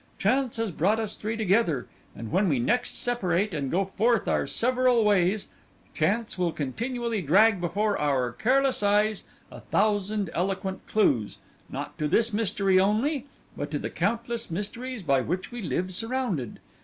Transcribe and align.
Chance 0.17 0.57
has 0.57 0.71
brought 0.71 0.99
us 0.99 1.15
three 1.15 1.37
together; 1.37 1.85
when 2.15 2.49
we 2.49 2.57
next 2.57 2.99
separate 2.99 3.53
and 3.53 3.69
go 3.69 3.85
forth 3.85 4.27
our 4.27 4.47
several 4.47 5.05
ways, 5.05 5.47
Chance 5.93 6.39
will 6.39 6.51
continually 6.51 7.21
drag 7.21 7.61
before 7.61 7.99
our 7.99 8.31
careless 8.31 8.81
eyes 8.81 9.25
a 9.51 9.59
thousand 9.59 10.31
eloquent 10.33 10.87
clues, 10.87 11.37
not 11.69 11.95
to 11.99 12.07
this 12.07 12.33
mystery 12.33 12.79
only, 12.79 13.27
but 13.55 13.69
to 13.69 13.77
the 13.77 13.91
countless 13.91 14.49
mysteries 14.49 15.03
by 15.03 15.21
which 15.21 15.51
we 15.51 15.61
live 15.61 15.93
surrounded. 15.93 16.59